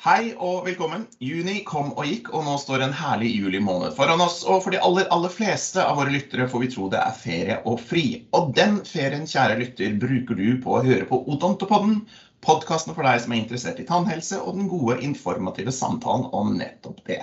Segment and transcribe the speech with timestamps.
[0.00, 1.02] Hei og velkommen.
[1.20, 4.38] Juni kom og gikk, og nå står en herlig juli måned foran oss.
[4.48, 7.58] Og for de aller, aller fleste av våre lyttere får vi tro det er ferie
[7.68, 8.04] og fri.
[8.32, 11.98] Og den ferien, kjære lytter, bruker du på å høre på Odontopodden,
[12.40, 17.04] podkasten for deg som er interessert i tannhelse, og den gode, informative samtalen om nettopp
[17.10, 17.20] det.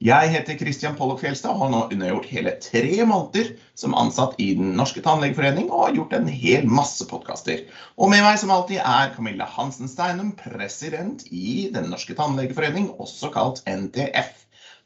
[0.00, 4.54] Jeg heter Christian Pollock Fjelstad og har nå undergjort hele tre måneder som ansatt i
[4.56, 7.66] Den norske tannlegeforening og har gjort en hel masse podkaster.
[8.00, 13.28] Og med meg som alltid er Camilla Hansen Steinum, president i Den norske tannlegeforening, også
[13.34, 14.30] kalt NTF.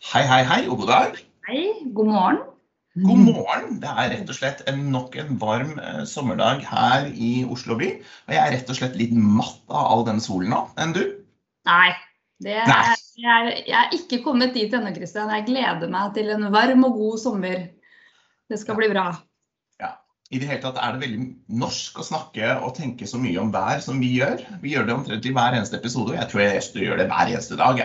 [0.08, 1.20] Hei, hei, hei og god dag.
[1.46, 1.62] Hei,
[1.94, 2.40] god morgen.
[3.04, 3.76] God morgen.
[3.84, 7.92] Det er rett og slett en, nok en varm eh, sommerdag her i Oslo by.
[8.26, 10.64] Og jeg er rett og slett litt matt av all den solen nå.
[10.74, 11.04] Enn du?
[11.70, 11.94] Nei,
[12.52, 15.32] er, jeg, jeg er ikke kommet dit ennå, Kristian.
[15.32, 17.62] Jeg gleder meg til en varm og god sommer.
[18.50, 19.06] Det skal bli bra.
[19.80, 19.94] Ja.
[20.28, 21.26] I det hele tatt er det veldig
[21.62, 24.44] norsk å snakke og tenke så mye om vær som vi gjør.
[24.60, 27.32] Vi gjør det omtrent i hver eneste episode, og jeg tror jeg gjør det hver
[27.32, 27.84] eneste dag.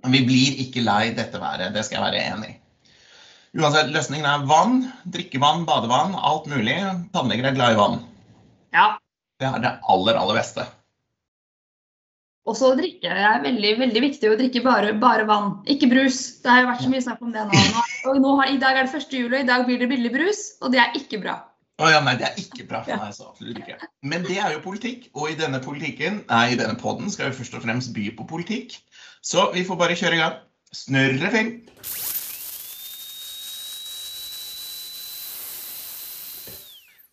[0.00, 2.60] Men vi blir ikke lei dette været, det skal jeg være enig i.
[3.54, 4.80] Uansett, løsningen er vann,
[5.14, 6.74] drikkevann, badevann, alt mulig.
[7.14, 8.00] Tannleger er glad i vann.
[8.74, 8.86] Ja.
[9.38, 10.64] Det er det aller, aller beste.
[12.44, 13.08] Og så drikke.
[13.08, 16.18] Det er veldig, veldig viktig å drikke bare, bare, vann, ikke brus.
[16.44, 17.62] Det har jo vært så mye snakk om det nå.
[18.10, 20.12] Og nå har, I dag er det første juli, og i dag blir det billig
[20.12, 21.38] brus, og det er ikke bra.
[21.82, 22.84] Å ja, nei, det er ikke bra.
[22.86, 23.14] for meg.
[23.16, 23.88] så absolutt ikke.
[24.06, 27.38] Men det er jo politikk, og i denne politikken, nei, i denne poden skal vi
[27.40, 28.76] først og fremst by på politikk.
[29.24, 30.36] Så vi får bare kjøre i gang.
[30.74, 31.56] Snørre film.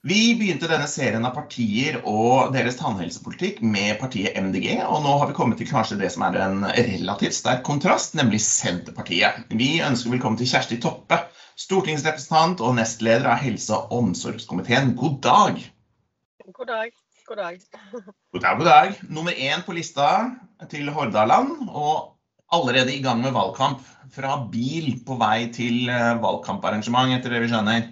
[0.01, 5.29] Vi begynte denne serien av partier og deres tannhelsepolitikk med partiet MDG, og nå har
[5.29, 9.43] vi kommet til kanskje det som er en relativt sterk kontrast, nemlig Senterpartiet.
[9.53, 11.19] Vi ønsker velkommen til Kjersti Toppe,
[11.53, 14.95] stortingsrepresentant og nestleder av helse- og omsorgskomiteen.
[14.97, 15.61] God dag.
[16.49, 16.97] God dag.
[17.29, 17.61] God dag.
[17.93, 18.99] God dag, god dag.
[19.05, 20.09] Nummer én på lista
[20.73, 22.17] til Hordaland, og
[22.49, 23.85] allerede i gang med valgkamp.
[24.17, 27.91] Fra bil på vei til eh, valgkamparrangement, etter det vi skjønner.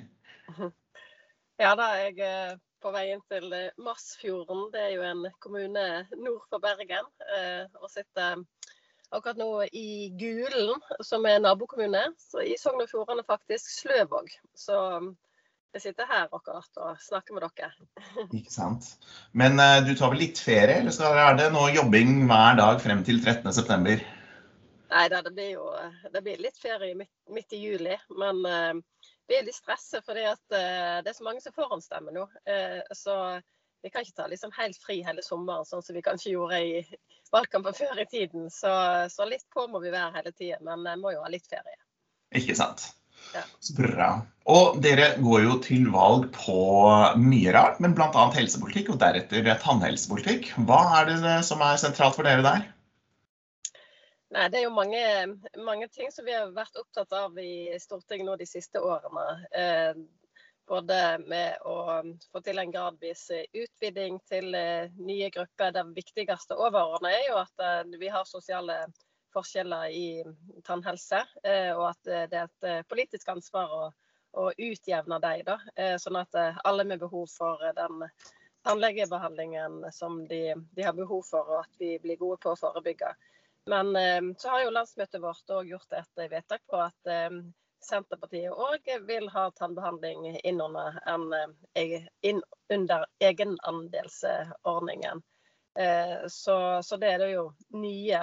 [1.59, 4.69] Ja da, jeg er på vei inn til eh, Masfjorden.
[4.71, 7.09] Det er jo en kommune nord for Bergen.
[7.35, 8.39] Eh, og sitter
[9.11, 12.05] akkurat nå i Gulen, som er nabokommune.
[12.21, 14.31] Så i Sogn og Fjordane faktisk Sløvåg.
[14.55, 15.11] Så um,
[15.75, 17.73] jeg sitter her akkurat og snakker med dere.
[18.39, 18.93] Ikke sant.
[19.35, 22.79] Men uh, du tar vel litt ferie, eller skal, er det nå jobbing hver dag
[22.85, 23.99] frem til 13.9?
[24.89, 25.67] Nei da, det blir jo
[26.07, 27.99] det blir litt ferie midt, midt i juli.
[28.15, 32.15] Men uh, vi er litt stresset fordi at uh, det er så mange som forhåndsstemmer
[32.15, 32.25] nå.
[32.49, 33.15] Uh, så
[33.83, 36.79] vi kan ikke ta liksom helt fri hele sommeren, sånn som vi kanskje gjorde i
[37.33, 38.49] valgkampen før i tiden.
[38.53, 38.71] Så,
[39.13, 41.79] så litt på må vi være hele tiden, men vi må jo ha litt ferie.
[42.35, 42.89] Ikke sant.
[43.33, 43.43] Ja.
[43.61, 44.09] Så bra.
[44.49, 46.59] Og dere går jo til valg på
[47.21, 48.25] mye rart, men bl.a.
[48.33, 50.53] helsepolitikk og deretter tannhelsepolitikk.
[50.65, 52.65] Hva er det som er sentralt for dere der?
[54.29, 55.01] Nei, Det er jo mange,
[55.57, 59.25] mange, ting som vi har vært opptatt av i Stortinget nå de siste årene.
[59.57, 60.01] Eh,
[60.69, 61.77] både med å
[62.29, 63.23] få til en gradvis
[63.57, 65.73] utviding til eh, nye grupper.
[65.73, 68.83] Det viktigste overordnet er jo at eh, vi har sosiale
[69.33, 70.23] forskjeller i
[70.65, 71.23] tannhelse.
[71.43, 73.81] Eh, og at det er et eh, politisk ansvar å,
[74.37, 75.41] å utjevne dem.
[75.49, 78.05] Da, eh, sånn at alle med behov for den
[78.67, 83.15] tannlegebehandlingen som de, de har behov for, og at vi blir gode på å forebygge.
[83.69, 87.29] Men eh, så har jo landsmøtet vårt òg gjort et vedtak på at eh,
[87.85, 91.27] Senterpartiet òg vil ha tannbehandling inn under, en,
[91.77, 92.41] eh, inn
[92.73, 95.21] under egenandelsordningen.
[96.27, 97.43] Så, så, det er det jo
[97.77, 98.19] nye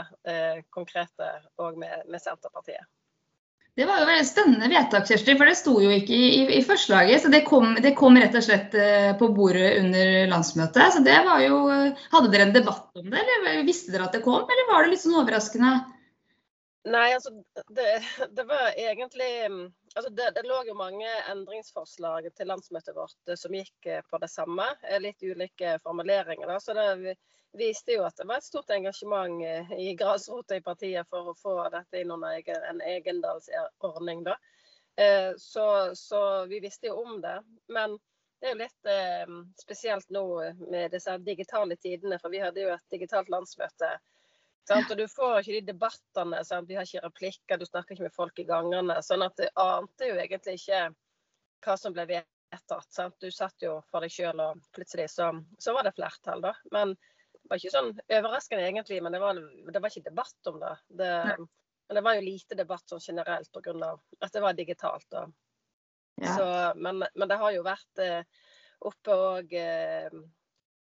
[0.75, 1.29] konkrete
[1.63, 2.84] òg med, med Senterpartiet.
[3.77, 6.63] Det var jo veldig spennende vedtak, Kjersti, for det sto jo ikke i, i, i
[6.65, 7.21] forslaget.
[7.23, 10.95] Så det kom, det kom, rett og slett eh, på bordet under landsmøtet.
[10.95, 11.59] Så det var jo
[12.15, 14.95] Hadde dere en debatt om det, eller visste dere at det kom, eller var det
[14.95, 15.75] litt sånn overraskende?
[16.87, 17.35] Nei, altså
[17.77, 17.99] det,
[18.33, 19.31] det var egentlig
[19.97, 24.21] altså det, det, lå jo mange endringsforslag til landsmøtet vårt eh, som gikk eh, på
[24.22, 24.69] det samme.
[25.03, 26.53] Litt ulike formuleringer.
[26.53, 26.60] Da.
[26.60, 27.16] Så det,
[27.57, 31.39] viste jo at det var et stort engasjement eh, i grasrota i partiet for å
[31.39, 32.37] få dette inn under
[32.71, 34.25] en egendalsordning.
[34.27, 34.37] Da.
[35.01, 36.21] Eh, så, så,
[36.51, 37.39] vi visste jo om det.
[37.72, 37.97] Men
[38.41, 40.27] det er jo litt eh, spesielt nå
[40.66, 43.97] med disse digitale tidene, for vi hadde jo et digitalt landsmøte.
[44.68, 44.91] Sant?
[44.91, 46.42] Og du får ikke de debattene.
[46.47, 46.68] Sant?
[46.68, 48.98] Vi har ikke replikker, du snakker ikke med folk i gangene.
[49.04, 50.89] Sånn at du ante jo egentlig ikke
[51.66, 52.89] hva som ble vedtatt.
[52.95, 53.18] Sant?
[53.22, 56.54] Du satt jo for deg sjøl, og plutselig så, så, var det flertall, da.
[56.74, 60.59] Men det var ikke sånn overraskende egentlig, men det var, det var ikke debatt om
[60.63, 60.74] det.
[60.98, 61.12] det
[61.86, 63.92] men det var jo lite debatt sånn generelt pga.
[64.19, 65.15] at det var digitalt.
[66.16, 66.33] Ja.
[66.34, 66.47] Så,
[66.80, 68.24] men, men, det har jo vært eh,
[68.89, 69.54] oppe òg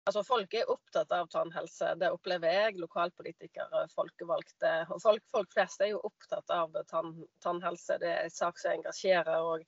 [0.08, 1.90] Altså, Folk er opptatt av tannhelse.
[2.00, 2.78] Det opplever jeg.
[2.80, 4.70] Lokalpolitikere, folkevalgte.
[4.88, 7.12] og Folk, folk flest er jo opptatt av tann,
[7.44, 7.98] tannhelse.
[8.00, 9.36] Det er en sak som engasjerer.
[9.36, 9.66] og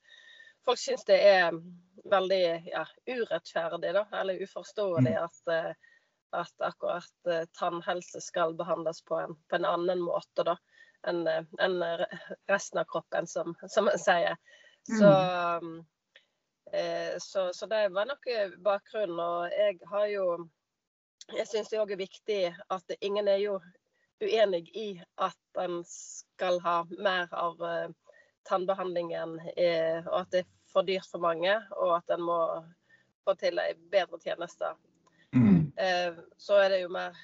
[0.65, 1.61] Folk syns det er
[2.09, 2.41] veldig
[2.71, 5.23] ja, urettferdig da, eller uforståelig mm.
[5.27, 5.71] at, eh,
[6.41, 10.57] at akkurat eh, tannhelse skal behandles på en, på en annen måte da,
[11.09, 11.79] enn en
[12.49, 14.41] resten av kroppen, som, som en sier.
[14.89, 15.79] Så mm.
[15.81, 15.85] Eh,
[17.19, 19.21] så, så, det var nok eh, bakgrunnen.
[19.21, 20.25] Og jeg har jo
[21.31, 22.39] Jeg syns det òg er viktig
[22.75, 23.61] at ingen er jo
[24.21, 24.89] uenig i
[25.23, 27.93] at en skal ha mer av uh,
[28.49, 32.41] tannbehandlingen, eh, og at det er for dyrt for mange, og at en må
[33.25, 34.73] få til ei bedre tjeneste.
[35.37, 35.71] Mm.
[35.79, 37.17] Eh, så er det jo mer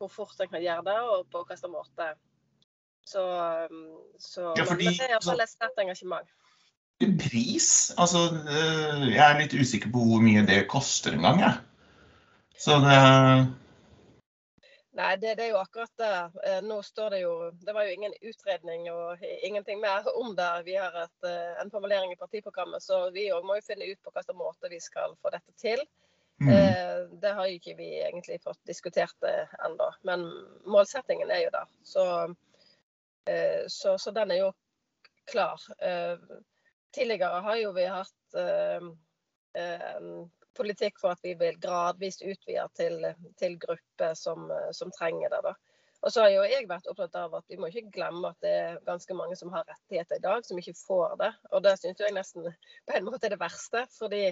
[0.00, 2.10] hvor fort en kan gjøre det, og på hvilken måte.
[3.04, 3.22] Så,
[4.18, 6.28] så ja, fordi, men det er iallfall et sterkt engasjement
[7.00, 11.56] pris Altså, eh, jeg er litt usikker på hvor mye det koster en gang, jeg.
[12.60, 13.00] Så det
[15.00, 16.16] Nei, det, det, er jo akkurat det.
[16.44, 17.32] Eh, nå står det jo
[17.62, 20.50] Det var jo ingen utredning og ingenting mer om det.
[20.66, 24.02] Vi har et, eh, en formulering i partiprogrammet, så vi òg må jo finne ut
[24.02, 25.80] på hvilken måte vi skal få dette til.
[26.40, 27.18] Mm.
[27.20, 29.26] Det har jo ikke vi egentlig fått diskutert
[29.60, 30.22] ennå, men
[30.64, 31.66] målsettingen er jo der.
[31.84, 32.04] Så,
[33.68, 34.52] så, så den er jo
[35.28, 35.60] klar.
[36.94, 38.86] Tidligere har jo vi hatt eh,
[39.62, 40.06] eh,
[40.56, 43.04] politikk for at vi vil gradvis utvide til,
[43.38, 45.40] til grupper som, som, trenger det.
[45.46, 45.54] Da.
[46.00, 48.52] Og så har jo jeg vært opptatt av at vi må ikke glemme at det
[48.58, 51.32] er ganske mange som har rettigheter i dag, som ikke får det.
[51.52, 53.86] Og det syns jeg nesten på en måte er det verste.
[53.98, 54.30] fordi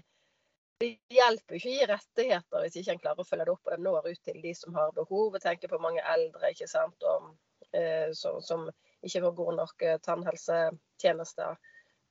[0.79, 3.81] det hjelper ikke å gi rettigheter hvis ikke en klarer å følge det opp og
[3.83, 5.35] når ut til de som har behov.
[5.35, 7.33] Jeg tenker på mange eldre ikke sant, og,
[7.75, 8.69] eh, som, som,
[9.03, 11.59] ikke får gode nok eh, tannhelsetjenester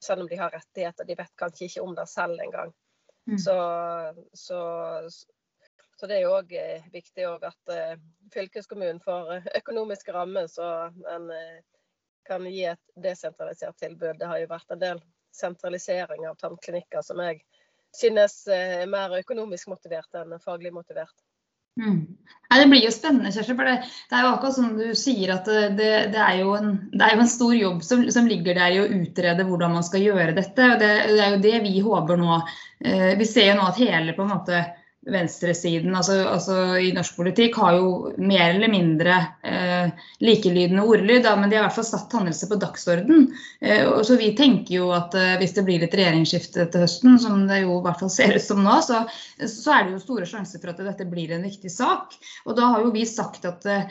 [0.03, 1.07] selv om de har rettigheter.
[1.07, 2.73] De vet kanskje ikke om det selv engang.
[3.27, 3.37] Mm.
[3.43, 3.55] Så,
[4.33, 4.59] så,
[5.99, 7.97] så, det er jo òg eh, viktig at uh,
[8.33, 11.27] fylkeskommunen får økonomiske rammer, så en
[12.27, 14.19] kan gi et desentralisert tilbud.
[14.19, 15.03] Det har jo vært en del
[15.35, 17.43] sentralisering av tannklinikker som jeg
[17.95, 21.26] synes er mer økonomisk motivert enn faglig motivert.
[21.77, 21.99] Mm.
[22.47, 23.55] Nei, det blir jo spennende, Kjersti.
[23.57, 23.75] For det,
[24.07, 27.23] det, er jo akkurat som du sier at det, det, er, jo en, er jo
[27.25, 30.69] en stor jobb som, som, ligger der i å utrede hvordan man skal gjøre dette.
[30.71, 32.39] og det er jo det vi håper nå.
[32.79, 34.63] Eh, vi ser jo nå at hele på en måte
[35.11, 39.17] venstresiden altså, altså, i norsk politikk har jo mer eller mindre
[39.47, 39.91] eh,
[40.23, 43.29] likelydende ordlyd, da, men de har i hvert fall satt tannhelse på dagsorden.
[43.61, 47.19] Eh, og så Vi tenker jo at eh, hvis det blir et regjeringsskifte til høsten,
[47.23, 49.05] som det jo i hvert fall ser ut som nå, så,
[49.39, 52.17] så er det jo store sjanser for at dette blir en viktig sak.
[52.45, 53.87] Og da har jo vi sagt at Eh,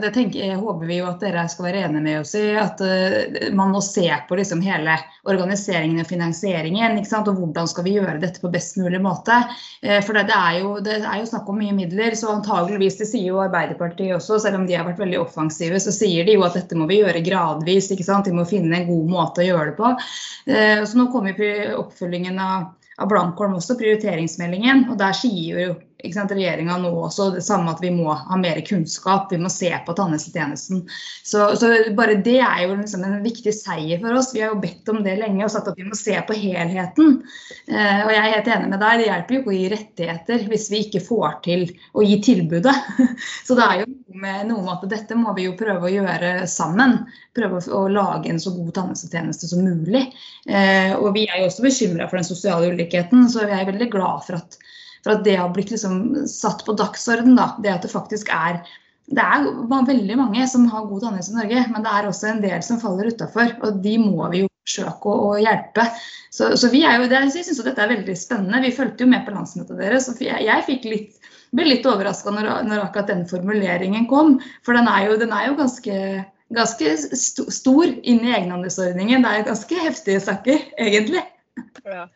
[0.00, 2.44] det tenker, håper vi jo at dere skal være enige med oss i.
[2.60, 4.96] At uh, man må se på liksom hele
[5.28, 6.98] organiseringen og finansieringen.
[6.98, 9.38] Og hvordan skal vi gjøre dette på best mulig måte.
[9.84, 12.18] Uh, for det, er jo, det, er jo, snakk om mye midler.
[12.18, 15.94] Så antageligvis, det sier jo Arbeiderpartiet også, selv om de har vært veldig offensive, så
[15.94, 17.92] sier de jo at dette må vi gjøre gradvis.
[17.94, 19.96] Vi må finne en god måte å gjøre det på.
[20.42, 21.38] Så nå kommer
[21.78, 24.86] oppfølgingen av av Blankholm også, prioriteringsmeldingen.
[24.90, 29.32] og Der sier jo regjeringa nå også det samme at vi må ha mer kunnskap,
[29.32, 30.82] vi må se på tannhelsetjenesten.
[31.24, 34.32] Så, så, bare det er jo liksom en viktig seier for oss.
[34.34, 37.20] Vi har jo bedt om det lenge og sagt at vi må se på helheten.
[37.68, 40.46] Eh, og jeg er helt enig med deg, det hjelper jo ikke å gi rettigheter
[40.50, 42.76] hvis vi ikke får til å gi tilbudet.
[43.46, 43.90] Så det er jo
[44.22, 46.98] med noe med at dette må vi jo prøve å gjøre sammen.
[47.36, 50.04] Prøve å, lage en så god tannhelsetjeneste som mulig.
[50.48, 53.88] Eh, og vi er jo også bekymra for den sosiale ulikheten, så vi er veldig
[53.92, 54.58] glad for at
[55.02, 57.36] for at det har blitt liksom satt på dagsorden.
[57.38, 57.52] Da.
[57.62, 58.62] Det at det faktisk er
[59.12, 62.42] det er veldig mange som har god tannhelse i Norge, men det er også en
[62.44, 63.56] del som faller utafor.
[63.66, 65.86] Og de må vi jo forsøke å, å hjelpe.
[66.32, 68.62] Så, så, vi er jo, det, jeg syns dette er veldig spennende.
[68.64, 70.08] Vi fulgte jo med på landsmøtet deres.
[70.08, 74.38] og Jeg, jeg litt, ble litt overraska når, når, akkurat den formuleringen kom.
[74.64, 75.98] For den er jo, den er jo ganske,
[76.56, 76.96] ganske
[77.58, 79.26] stor inn i egenandelsordningen.
[79.26, 81.26] Det er ganske heftige saker, egentlig.
[81.84, 82.06] Ja.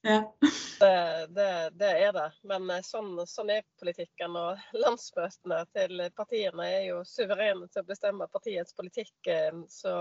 [0.00, 0.32] Ja.
[0.80, 2.28] Det, det, det, er det.
[2.42, 4.36] Men eh, sånn, sånn, er politikken.
[4.38, 9.16] Og landsmøtene til partiene er jo suverene til å bestemme partiets politikk.
[9.26, 9.94] Eh, så,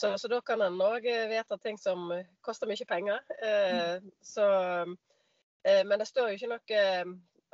[0.00, 2.10] så, så da kan en òg vedta ting som
[2.46, 3.22] koster mye penger.
[3.38, 4.12] Eh, mm.
[4.22, 4.48] Så,
[5.68, 6.84] men det står jo ikke noe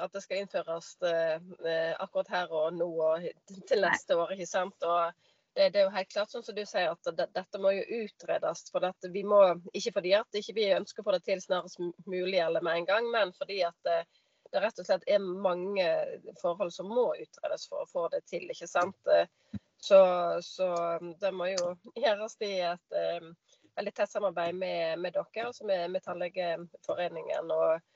[0.04, 0.88] at det skal innføres
[2.02, 3.24] akkurat her og nå og
[3.68, 4.34] til neste år.
[4.34, 4.86] ikke sant?
[4.86, 7.70] Og det, det, er jo helt klart sånn som du sier at det, dette må
[7.76, 8.64] jo utredes.
[8.72, 9.40] for dette, vi må,
[9.72, 11.80] Ikke fordi at ikke vi ønsker å få det til snarest
[12.10, 14.00] mulig eller med en gang, men fordi at det,
[14.50, 15.86] det rett og slett er mange
[16.42, 18.48] forhold som må utredes for å få det til.
[18.50, 19.14] ikke sant?
[19.84, 20.00] Så,
[20.42, 20.68] så
[21.20, 23.00] det må jo gjøres i et
[23.74, 27.50] veldig tett samarbeid med, med dere, altså med, med Tannlegeforeningen.
[27.50, 27.90] og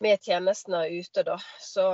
[0.00, 1.36] med tjenestene ute, da.
[1.60, 1.84] Så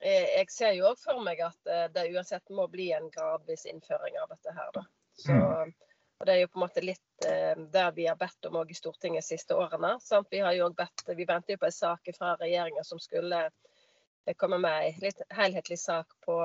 [0.00, 4.28] jeg ser jo òg for meg at det uansett må bli en gradvis innføring av
[4.34, 4.82] dette her, da.
[5.18, 5.72] Så, mm.
[6.18, 8.70] og Det er jo på en måte litt eh, der vi har bedt om òg
[8.70, 9.96] i Stortinget de siste årene.
[10.02, 10.28] Sant?
[10.30, 14.36] Vi har jo bedt, vi venter jo på en sak fra regjeringa som skulle eh,
[14.36, 16.38] komme med en litt helhetlig sak på,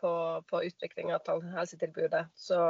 [0.00, 0.12] på,
[0.50, 2.26] på utvikling av tannhelsetilbudet.
[2.34, 2.60] Så,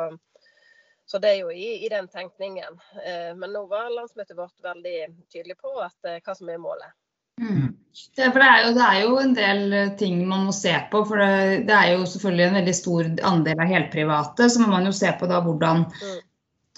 [1.07, 2.78] så det er jo i, i den tenkningen.
[3.02, 4.99] Eh, men nå var landsmøtet vårt veldig
[5.33, 6.95] tydelig på at, eh, hva som er målet.
[7.38, 7.75] Mm.
[8.16, 11.02] For det er, jo, det er, jo, en del eh, ting man må se på.
[11.09, 14.49] For det, det, er jo selvfølgelig en veldig stor andel av helprivate.
[14.50, 16.12] Så må man jo se på da hvordan mm.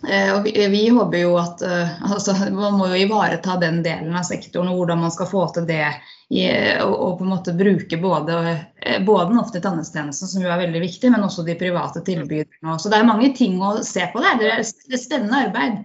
[0.08, 4.16] eh, og vi, vi, håper jo at eh, altså, Man må jo ivareta den delen
[4.16, 5.84] av sektoren og hvordan man skal få til det.
[6.30, 6.44] I,
[6.84, 8.34] og, og, på en måte bruke både,
[8.78, 12.76] eh, både den offentlige tannhelsetjenesten, som jo er veldig viktig, men også de private tilbyderne.
[12.78, 14.38] Så det er mange ting å se på der.
[14.38, 15.80] Det er et spennende arbeid.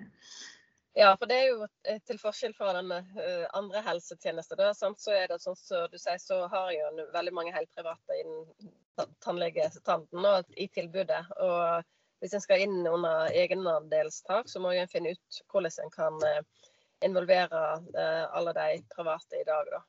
[0.98, 4.62] Ja, for det er jo eh, til forskjell fra den uh, andre helsetjenesten.
[4.62, 8.20] Da, så er det sånn som så du sier, så har jo veldig mange helprivate
[8.22, 11.20] innen tannlegetanden i tilbudet.
[11.44, 11.84] Og
[12.24, 16.72] hvis en skal inn under egenandelstak, så må en finne ut hvordan en kan uh,
[17.04, 19.76] involvere uh, alle de private i dag.
[19.76, 19.84] Da.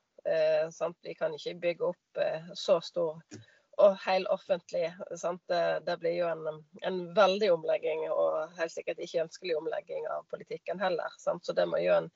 [1.07, 2.19] Vi kan ikke bygge opp
[2.59, 3.21] så stor
[3.77, 4.87] og helt offentlig.
[5.47, 10.25] Det, det, blir jo en, en, veldig omlegging, og helt sikkert ikke ønskelig omlegging av
[10.33, 11.13] politikken heller.
[11.21, 11.45] Sant?
[11.45, 12.09] Så det en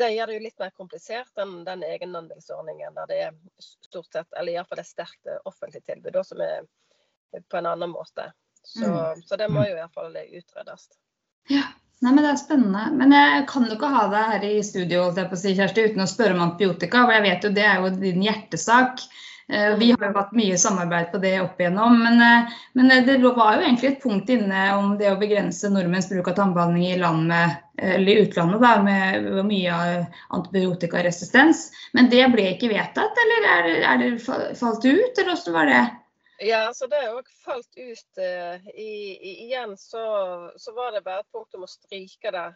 [0.00, 4.30] det gjør det jo litt mer komplisert enn den egenandelsordningen der det er stort sett,
[4.40, 6.64] eller iallfall et sterkt offentlig tilbud, som er
[7.52, 8.30] på en annen måte.
[8.64, 9.22] Så, mm.
[9.28, 10.88] så det må jo iallfall utredes.
[11.52, 11.68] Ja.
[12.02, 12.86] Nei, men Det er spennende.
[12.98, 15.52] Men jeg kan jo ikke ha deg her i studio holdt jeg på å si,
[15.54, 17.04] Kjersti, uten å spørre om antibiotika.
[17.04, 19.04] for jeg vet jo Det er jo din hjertesak.
[19.48, 23.04] Eh, vi har jo hatt mye samarbeid på det opp igjennom, men, eh, men, eh,
[23.04, 26.86] det var jo egentlig et punkt inne om det å begrense nordmenns bruk av tannbehandling
[26.86, 29.74] i, landet, i utlandet da, med mye
[30.30, 31.70] antibiotikaresistens.
[31.92, 35.70] Men det ble ikke vedtatt, eller er det, er det falt ut, eller hvordan var
[35.72, 35.82] det?
[36.42, 38.18] Ja, så det er òg falt ut.
[38.18, 40.02] I, i, igjen så,
[40.56, 42.48] så, var det bare et punkt om å stryke det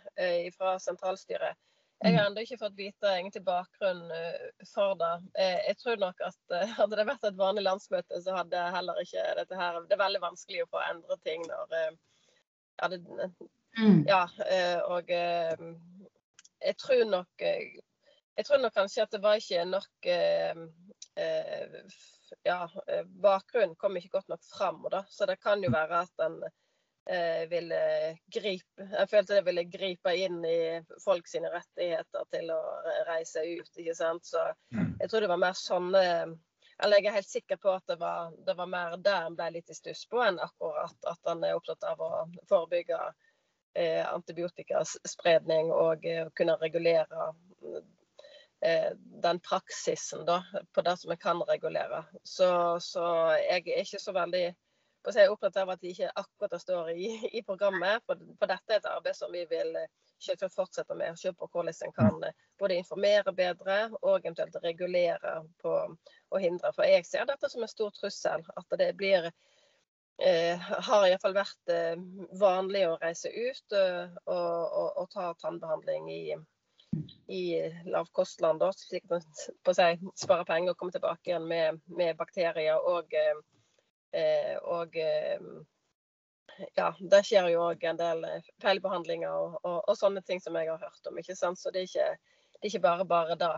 [0.59, 1.59] fra sentralstyret.
[2.04, 2.26] Jeg har mm.
[2.30, 5.12] ennå ikke fått vite egentlig bakgrunnen eh, for det.
[5.40, 9.00] Eh, jeg tror nok at eh, hadde det vært et vanlig landsmøte, så hadde heller
[9.00, 11.72] ikke dette her Det er veldig vanskelig å få endre ting når
[12.76, 13.00] ja, det,
[13.80, 14.02] mm.
[14.04, 14.22] ja
[14.92, 20.10] og jeg tror nok Jeg tror nok kanskje at det var ikke nok
[22.44, 22.60] Ja,
[23.24, 24.84] bakgrunnen kom ikke godt nok fram.
[24.92, 25.06] Da.
[25.08, 26.42] Så det kan jo være at den
[27.50, 27.78] ville
[28.34, 32.58] gripe Jeg følte det ville gripe inn i folk sine rettigheter til å
[33.06, 33.70] reise ut.
[33.78, 34.26] ikke sant?
[34.26, 34.42] Så
[34.75, 34.96] mm.
[35.00, 36.02] jeg tror det var mer sånne
[36.82, 39.52] Eller jeg er helt sikker på at det var, det var mer der en ble
[39.54, 42.10] litt i stuss på, enn akkurat at han er opptatt av å
[42.50, 42.98] forebygge
[43.76, 47.30] eh, antibiotikaspredning og eh, kunne regulere
[48.60, 52.04] eh, den praksisen da, på det som vi kan regulere.
[52.22, 52.48] Så,
[52.80, 53.06] så
[53.40, 54.46] jeg er ikke så veldig
[55.06, 57.08] og så er jeg opptatt av at de ikke akkurat står i,
[57.38, 58.02] i programmet.
[58.08, 61.14] For, for, dette er et arbeid som vi vil eh, fortsette med.
[61.14, 66.42] å Se på hvordan en kan eh, både informere bedre og eventuelt regulere på og
[66.42, 66.72] hindre.
[66.75, 68.42] For jeg ser dette som en stor trussel.
[68.58, 71.94] At det blir eh, har iallfall vært eh,
[72.42, 76.22] vanlig å reise ut eh, og, og, og, ta tannbehandling i,
[77.30, 77.44] i
[77.94, 83.55] lavkostland, slik at man sparer penger og kommer tilbake igjen med, med bakterier og Eh,
[84.62, 85.40] og eh,
[86.75, 90.56] ja, det skjer jo òg en del eh, feilbehandlinger og, og, og, sånne ting som
[90.56, 91.18] jeg har hørt om.
[91.18, 91.60] ikke sant?
[91.60, 93.52] Så det er ikke, det er ikke bare bare det.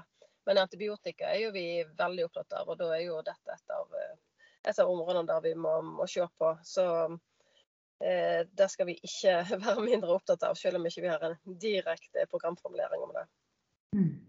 [0.48, 1.66] Men antibiotika er jo vi
[1.98, 3.98] veldig opptatt av, og da er jo dette et av,
[4.64, 6.54] et av områdene der vi må, må se på.
[6.64, 6.86] Så
[8.00, 11.60] eh, det skal vi ikke være mindre opptatt av, selv om ikke vi har en
[11.60, 13.28] direkte programformulering om det.
[13.96, 14.27] Mm.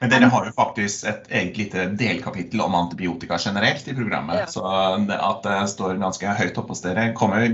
[0.00, 4.38] Men dere har jo faktisk et eget lite delkapittel om antibiotika generelt i programmet.
[4.38, 4.46] Ja.
[4.48, 7.44] Så at det står ganske høyt oppe hos dere, kommer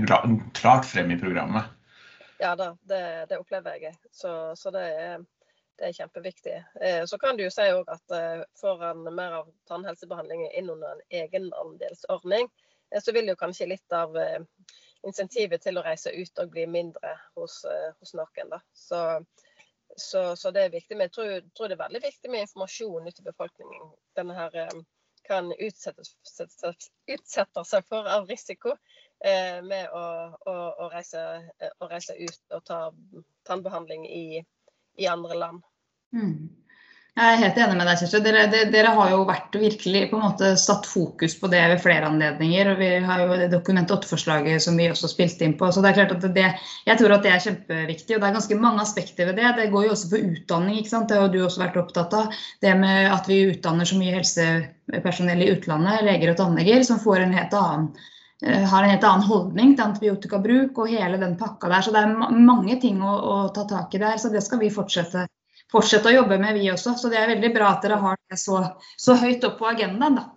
[0.55, 1.67] klart frem i programmet.
[2.39, 3.97] Ja da, det, det opplever jeg.
[4.11, 5.25] Så, så det, er,
[5.75, 6.55] det, er, kjempeviktig.
[6.81, 10.69] Eh, så kan du jo si òg at eh, får en mer av tannhelsebehandling inn
[10.71, 12.47] under en egenandelsordning,
[12.93, 14.15] eh, så vil jo kanskje litt av
[15.03, 17.59] insentivet til å reise ut og bli mindre hos,
[17.99, 18.55] hos noen.
[18.55, 18.63] Da.
[18.71, 19.01] Så
[19.97, 20.97] så, så, det er viktig.
[20.97, 23.89] Men jeg tror, tror, det er veldig viktig med informasjon ut til befolkningen.
[24.17, 24.79] Denne her eh,
[25.27, 26.05] kan utsette,
[27.67, 28.75] seg for av risiko
[29.25, 30.03] eh, med å,
[30.37, 31.23] å, å, reise,
[31.59, 32.79] eh, å, reise, ut og ta
[33.49, 34.43] tannbehandling i,
[35.01, 35.65] i andre land.
[36.15, 36.47] Mm.
[37.17, 38.19] Jeg er helt enig med deg, Kjersti.
[38.21, 41.79] Dere, dere, dere, har jo vært virkelig på en måte satt fokus på det ved
[41.81, 42.67] flere anledninger.
[42.69, 45.71] og Vi har jo det Dokument 8-forslaget som vi også spilte inn på.
[45.73, 46.51] så det er klart at det,
[46.85, 48.15] Jeg tror at det er kjempeviktig.
[48.15, 49.55] og Det er ganske mange aspekter ved det.
[49.57, 50.77] Det går jo også på utdanning.
[50.77, 51.09] ikke sant?
[51.09, 52.37] Det har du også vært opptatt av.
[52.61, 57.23] Det med at vi utdanner så mye helsepersonell i utlandet, leger og tannleger, som får
[57.23, 57.87] en helt annen
[58.45, 61.81] eh, har en helt annen holdning til antibiotikabruk og hele den pakka der.
[61.81, 64.21] Så det er mange ting å, å ta tak i der.
[64.21, 65.25] Så det skal vi fortsette
[65.71, 66.95] fortsette å jobbe med, vi også.
[66.99, 68.61] Så det er veldig bra at dere har det så,
[68.99, 70.29] så høyt opp på agendaen, da.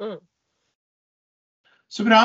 [0.00, 0.20] Mm.
[1.90, 2.22] Så bra.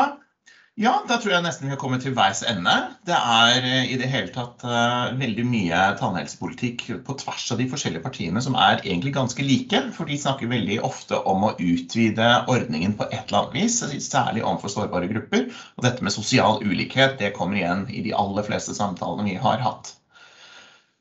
[0.75, 2.73] Ja, da tror jeg nesten vi har kommet til veis ende.
[3.07, 7.69] Det er eh, i det hele tatt uh, veldig mye tannhelsepolitikk på tvers av de
[7.71, 9.79] forskjellige partiene som er egentlig ganske like.
[9.95, 14.43] For de snakker veldig ofte om å utvide ordningen på et eller annet vis, særlig
[14.43, 15.47] overfor sårbare grupper.
[15.79, 19.63] Og dette med sosial ulikhet det kommer igjen i de aller fleste samtalene vi har
[19.63, 19.95] hatt.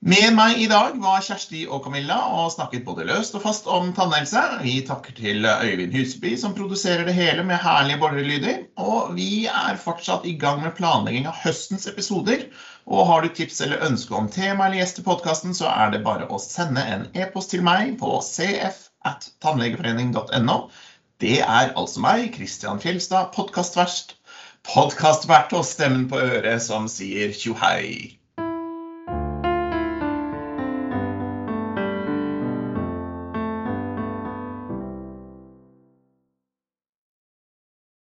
[0.05, 3.87] Med meg i dag var Kjersti og Camilla og snakket både løst og fast om
[3.97, 4.37] tannhelse.
[4.61, 8.59] Vi takker til Øyvind Huseby som produserer det hele med herlige borgerlyder.
[8.77, 12.53] Og vi er fortsatt i gang med planlegging av høstens episoder.
[12.85, 16.03] Og har du tips eller ønske om tema eller gjest til podkasten, så er det
[16.05, 20.59] bare å sende en e-post til meg på cf.tannlegeforening.no.
[21.25, 24.21] Det er altså meg, Christian Fjelstad, podkastverst.
[24.69, 28.21] Podkastvert og stemmen på øret som sier tjohei.